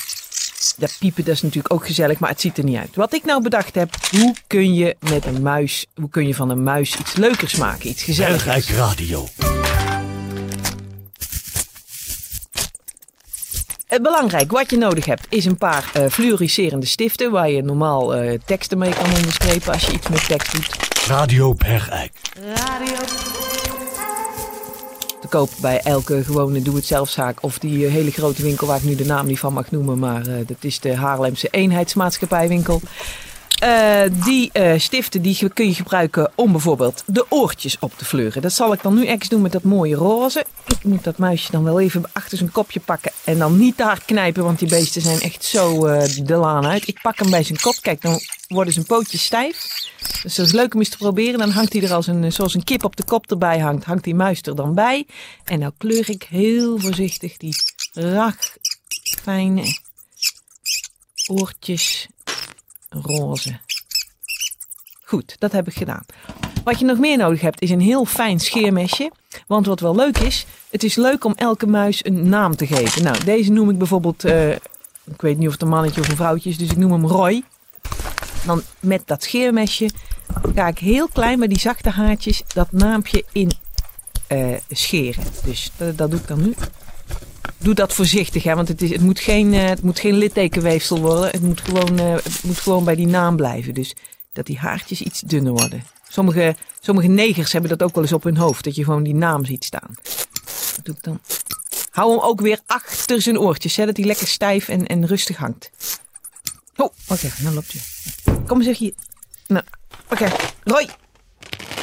dat 0.79 0.95
piepen, 0.99 1.25
dat 1.25 1.33
is 1.33 1.41
natuurlijk 1.41 1.73
ook 1.73 1.85
gezellig, 1.85 2.19
maar 2.19 2.29
het 2.29 2.41
ziet 2.41 2.57
er 2.57 2.63
niet 2.63 2.77
uit. 2.77 2.95
Wat 2.95 3.13
ik 3.13 3.25
nou 3.25 3.41
bedacht 3.41 3.75
heb, 3.75 3.95
hoe 4.11 4.35
kun 4.47 4.73
je 4.73 4.95
met 4.99 5.25
een 5.25 5.41
muis, 5.41 5.85
hoe 5.95 6.09
kun 6.09 6.27
je 6.27 6.35
van 6.35 6.49
een 6.49 6.63
muis 6.63 6.95
iets 6.95 7.15
leukers 7.15 7.55
maken, 7.55 7.89
iets 7.89 8.03
gezelligers. 8.03 8.43
Bergijk 8.43 8.77
Radio. 8.77 9.27
Belangrijk, 13.97 14.51
wat 14.51 14.69
je 14.69 14.77
nodig 14.77 15.05
hebt, 15.05 15.25
is 15.29 15.45
een 15.45 15.57
paar 15.57 15.89
eh, 15.93 16.05
fluoriserende 16.09 16.85
stiften, 16.85 17.31
waar 17.31 17.49
je 17.49 17.61
normaal 17.61 18.15
eh, 18.15 18.39
teksten 18.45 18.77
mee 18.77 18.93
kan 18.93 19.15
onderstrepen 19.15 19.73
als 19.73 19.85
je 19.85 19.91
iets 19.91 20.07
met 20.07 20.27
tekst 20.27 20.51
doet. 20.51 20.75
Radio 21.07 21.53
Bergijk. 21.53 22.11
te 25.19 25.27
koop 25.27 25.49
bij 25.61 25.81
elke 25.81 26.23
gewone 26.23 26.61
doe-het-zelfzaak. 26.61 27.37
Of 27.41 27.59
die 27.59 27.85
eh, 27.85 27.91
hele 27.91 28.11
grote 28.11 28.41
winkel 28.41 28.67
waar 28.67 28.77
ik 28.77 28.83
nu 28.83 28.95
de 28.95 29.05
naam 29.05 29.25
niet 29.25 29.39
van 29.39 29.53
mag 29.53 29.71
noemen. 29.71 29.99
Maar 29.99 30.27
eh, 30.27 30.47
dat 30.47 30.57
is 30.59 30.79
de 30.79 30.95
Haarlemse 30.95 31.47
Eenheidsmaatschappijwinkel. 31.51 32.81
Eh, 33.59 34.01
die 34.23 34.49
eh, 34.51 34.79
stiften 34.79 35.21
die 35.21 35.49
kun 35.49 35.67
je 35.67 35.73
gebruiken 35.73 36.31
om 36.35 36.51
bijvoorbeeld 36.51 37.03
de 37.05 37.25
oortjes 37.29 37.79
op 37.79 37.93
te 37.97 38.05
fleuren. 38.05 38.41
Dat 38.41 38.53
zal 38.53 38.73
ik 38.73 38.81
dan 38.81 38.93
nu 38.93 39.05
eens 39.05 39.29
doen 39.29 39.41
met 39.41 39.51
dat 39.51 39.63
mooie 39.63 39.95
roze. 39.95 40.45
Ik 40.67 40.83
moet 40.83 41.03
dat 41.03 41.17
muisje 41.17 41.51
dan 41.51 41.63
wel 41.63 41.79
even 41.79 42.03
achter 42.13 42.37
zijn 42.37 42.51
kopje 42.51 42.79
pakken. 42.79 43.11
En 43.23 43.37
dan 43.37 43.57
niet 43.57 43.81
hard 43.81 44.05
knijpen, 44.05 44.43
want 44.43 44.59
die 44.59 44.67
beesten 44.67 45.01
zijn 45.01 45.21
echt 45.21 45.43
zo 45.43 45.85
eh, 45.85 46.09
de 46.25 46.35
laan 46.35 46.65
uit. 46.65 46.87
Ik 46.87 47.01
pak 47.01 47.19
hem 47.19 47.29
bij 47.29 47.43
zijn 47.43 47.59
kop. 47.59 47.75
Kijk, 47.81 48.01
dan 48.01 48.19
worden 48.47 48.73
zijn 48.73 48.85
pootjes 48.85 49.23
stijf. 49.23 49.67
Dus 50.23 50.35
dat 50.35 50.45
is 50.45 50.51
leuk 50.51 50.73
om 50.73 50.79
eens 50.79 50.89
te 50.89 50.97
proberen. 50.97 51.39
Dan 51.39 51.51
hangt 51.51 51.73
hij 51.73 51.83
er 51.83 51.93
als 51.93 52.07
een, 52.07 52.31
zoals 52.31 52.53
een 52.53 52.63
kip 52.63 52.83
op 52.83 52.95
de 52.95 53.03
kop 53.03 53.31
erbij 53.31 53.59
hangt, 53.59 53.85
hangt 53.85 54.03
die 54.03 54.15
muis 54.15 54.41
er 54.41 54.55
dan 54.55 54.73
bij. 54.73 55.05
En 55.43 55.59
nou 55.59 55.71
kleur 55.77 56.09
ik 56.09 56.23
heel 56.29 56.79
voorzichtig 56.79 57.37
die 57.37 57.55
rag 57.93 58.35
fijne 59.23 59.63
oortjes 61.27 62.07
roze. 62.89 63.59
Goed, 65.03 65.35
dat 65.39 65.51
heb 65.51 65.67
ik 65.67 65.73
gedaan. 65.73 66.05
Wat 66.63 66.79
je 66.79 66.85
nog 66.85 66.97
meer 66.97 67.17
nodig 67.17 67.41
hebt 67.41 67.61
is 67.61 67.69
een 67.69 67.81
heel 67.81 68.05
fijn 68.05 68.39
scheermesje. 68.39 69.11
Want 69.47 69.65
wat 69.65 69.79
wel 69.79 69.95
leuk 69.95 70.17
is, 70.17 70.45
het 70.69 70.83
is 70.83 70.95
leuk 70.95 71.23
om 71.23 71.33
elke 71.35 71.67
muis 71.67 72.05
een 72.05 72.29
naam 72.29 72.55
te 72.55 72.67
geven. 72.67 73.03
Nou, 73.03 73.23
deze 73.23 73.51
noem 73.51 73.69
ik 73.69 73.77
bijvoorbeeld, 73.77 74.23
eh, 74.23 74.51
ik 75.03 75.21
weet 75.21 75.37
niet 75.37 75.47
of 75.47 75.53
het 75.53 75.61
een 75.61 75.67
mannetje 75.67 76.01
of 76.01 76.09
een 76.09 76.15
vrouwtje 76.15 76.49
is, 76.49 76.57
dus 76.57 76.69
ik 76.69 76.77
noem 76.77 76.91
hem 76.91 77.05
Roy. 77.05 77.43
Dan 78.45 78.61
met 78.79 79.01
dat 79.05 79.23
scheermesje 79.23 79.89
ga 80.55 80.67
ik 80.67 80.79
heel 80.79 81.07
klein 81.07 81.39
met 81.39 81.49
die 81.49 81.59
zachte 81.59 81.89
haartjes 81.89 82.43
dat 82.53 82.71
naampje 82.71 83.23
in 83.31 83.51
eh, 84.27 84.55
scheren. 84.69 85.23
Dus 85.43 85.71
dat, 85.77 85.97
dat 85.97 86.11
doe 86.11 86.19
ik 86.19 86.27
dan 86.27 86.41
nu. 86.41 86.53
Doe 87.59 87.73
dat 87.73 87.93
voorzichtig, 87.93 88.43
hè, 88.43 88.55
want 88.55 88.67
het, 88.67 88.81
is, 88.81 88.89
het, 88.89 89.01
moet 89.01 89.19
geen, 89.19 89.53
eh, 89.53 89.65
het 89.65 89.81
moet 89.81 89.99
geen 89.99 90.13
littekenweefsel 90.13 90.99
worden. 90.99 91.29
Het 91.29 91.41
moet, 91.41 91.61
gewoon, 91.61 91.99
eh, 91.99 92.13
het 92.13 92.43
moet 92.43 92.59
gewoon 92.59 92.83
bij 92.83 92.95
die 92.95 93.07
naam 93.07 93.35
blijven. 93.35 93.73
Dus 93.73 93.95
dat 94.33 94.45
die 94.45 94.57
haartjes 94.57 95.01
iets 95.01 95.19
dunner 95.19 95.51
worden. 95.51 95.83
Sommige, 96.07 96.55
sommige 96.79 97.07
negers 97.07 97.51
hebben 97.51 97.69
dat 97.69 97.83
ook 97.83 97.93
wel 97.93 98.03
eens 98.03 98.13
op 98.13 98.23
hun 98.23 98.37
hoofd. 98.37 98.63
Dat 98.63 98.75
je 98.75 98.83
gewoon 98.83 99.03
die 99.03 99.15
naam 99.15 99.45
ziet 99.45 99.63
staan. 99.63 99.95
Dat 100.75 100.79
doe 100.83 100.95
ik 100.95 101.03
dan. 101.03 101.19
Hou 101.89 102.11
hem 102.11 102.19
ook 102.19 102.41
weer 102.41 102.59
achter 102.65 103.21
zijn 103.21 103.39
oortjes, 103.39 103.75
hè, 103.75 103.85
dat 103.85 103.97
hij 103.97 104.05
lekker 104.05 104.27
stijf 104.27 104.67
en, 104.67 104.87
en 104.87 105.07
rustig 105.07 105.37
hangt. 105.37 105.71
Oh, 106.75 106.93
wacht 107.07 107.23
even, 107.23 107.43
nou 107.43 107.55
loopt 107.55 107.73
hij. 107.73 107.81
Kom 108.47 108.61
eens 108.61 108.77
hier. 108.77 108.93
Nou, 109.47 109.63
oké. 110.09 110.31
Roy. 110.63 110.85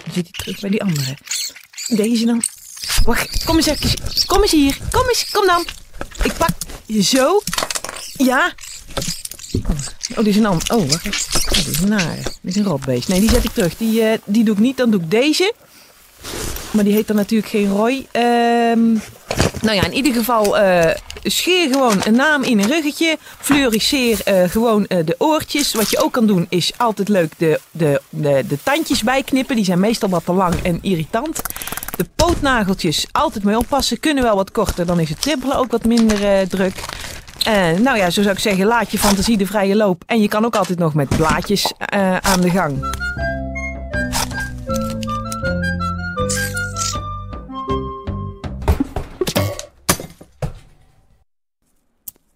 Dan 0.04 0.12
zit 0.12 0.28
hij 0.30 0.32
terug 0.32 0.60
bij 0.60 0.70
die 0.70 0.82
andere. 0.82 1.16
Deze 1.86 2.26
dan. 2.26 2.42
Wacht, 3.06 3.44
kom 3.44 3.56
eens 3.56 3.66
even. 3.66 3.90
Kom 4.26 4.42
eens 4.42 4.50
hier. 4.50 4.78
Kom 4.90 5.08
eens, 5.08 5.30
kom 5.30 5.46
dan. 5.46 5.64
Ik 6.22 6.32
pak 6.32 6.50
je 6.86 7.02
zo. 7.02 7.42
Ja. 8.12 8.52
Oh, 10.10 10.16
dit 10.16 10.26
is 10.26 10.36
een 10.36 10.46
ander. 10.46 10.74
Oh, 10.74 10.90
wacht. 10.90 11.06
Oh, 11.06 11.52
dit 11.52 11.66
is 11.66 11.80
een 11.80 11.88
nare. 11.88 12.22
Dit 12.22 12.34
is 12.42 12.56
een 12.56 12.64
rotbeest. 12.64 13.08
Nee, 13.08 13.20
die 13.20 13.30
zet 13.30 13.44
ik 13.44 13.50
terug. 13.50 13.76
Die, 13.76 14.02
eh, 14.02 14.18
die 14.24 14.44
doe 14.44 14.54
ik 14.54 14.60
niet. 14.60 14.76
Dan 14.76 14.90
doe 14.90 15.00
ik 15.00 15.10
deze. 15.10 15.52
Maar 16.70 16.84
die 16.84 16.92
heet 16.92 17.06
dan 17.06 17.16
natuurlijk 17.16 17.50
geen 17.50 17.68
Roy. 17.68 18.06
Ehm, 18.10 18.92
nou 19.60 19.76
ja, 19.76 19.84
in 19.84 19.94
ieder 19.94 20.12
geval 20.12 20.58
eh, 20.58 20.94
scheer 21.22 21.72
gewoon 21.72 22.00
een 22.04 22.16
naam 22.16 22.42
in 22.42 22.58
een 22.58 22.68
ruggetje. 22.68 23.18
Fluoriseer 23.40 24.20
eh, 24.24 24.50
gewoon 24.50 24.82
de 24.88 25.14
oortjes. 25.18 25.74
Wat 25.74 25.90
je 25.90 26.02
ook 26.02 26.12
kan 26.12 26.26
doen 26.26 26.46
is 26.48 26.72
altijd 26.76 27.08
leuk 27.08 27.32
de, 27.38 27.60
de, 27.70 28.00
de, 28.08 28.44
de 28.48 28.58
tandjes 28.62 29.02
bijknippen. 29.02 29.56
Die 29.56 29.64
zijn 29.64 29.80
meestal 29.80 30.08
wat 30.08 30.24
te 30.24 30.32
lang 30.32 30.62
en 30.62 30.78
irritant. 30.82 31.40
De 31.96 32.06
pootnageltjes 32.16 33.06
altijd 33.12 33.44
mee 33.44 33.58
oppassen. 33.58 34.00
Kunnen 34.00 34.22
wel 34.22 34.36
wat 34.36 34.50
korter. 34.50 34.86
Dan 34.86 35.00
is 35.00 35.08
het 35.08 35.22
trippelen 35.22 35.56
ook 35.56 35.70
wat 35.70 35.84
minder 35.84 36.24
eh, 36.24 36.46
druk. 36.46 36.84
En 37.44 37.82
nou 37.82 37.96
ja, 37.96 38.10
zo 38.10 38.22
zou 38.22 38.34
ik 38.34 38.40
zeggen, 38.40 38.66
laat 38.66 38.90
je 38.90 38.98
fantasie 38.98 39.36
de 39.36 39.46
vrije 39.46 39.76
loop. 39.76 40.02
En 40.06 40.20
je 40.20 40.28
kan 40.28 40.44
ook 40.44 40.56
altijd 40.56 40.78
nog 40.78 40.94
met 40.94 41.08
blaadjes 41.08 41.72
eh, 41.78 42.16
aan 42.16 42.40
de 42.40 42.50
gang. 42.50 43.04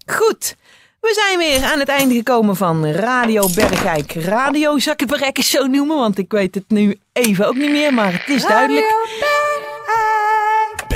Goed. 0.07 0.57
We 1.01 1.13
zijn 1.15 1.39
weer 1.39 1.63
aan 1.73 1.79
het 1.79 1.89
einde 1.89 2.15
gekomen 2.15 2.57
van 2.57 2.87
Radio 2.87 3.49
Bergijk. 3.55 4.13
Radio, 4.13 4.79
zal 4.79 4.93
ik 4.93 5.01
het 5.01 5.11
maar 5.11 5.33
zo 5.45 5.67
noemen? 5.67 5.97
Want 5.97 6.19
ik 6.19 6.33
weet 6.33 6.55
het 6.55 6.65
nu 6.69 6.99
even 7.13 7.47
ook 7.47 7.57
niet 7.57 7.71
meer, 7.71 7.95
maar 7.95 8.13
het 8.13 8.29
is 8.29 8.43
duidelijk. 8.43 8.95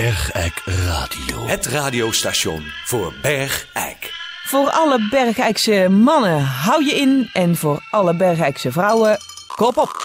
Bergijk 0.04 0.62
Radio. 0.64 1.46
Het 1.46 1.66
radiostation 1.66 2.64
voor 2.84 3.12
Bergijk. 3.22 4.12
Voor 4.46 4.70
alle 4.70 5.08
Bergijkse 5.10 5.88
mannen, 5.88 6.44
hou 6.44 6.84
je 6.84 6.94
in. 6.94 7.30
En 7.32 7.56
voor 7.56 7.82
alle 7.90 8.14
Bergijkse 8.14 8.72
vrouwen, 8.72 9.18
kop 9.56 9.76
op. 9.76 10.02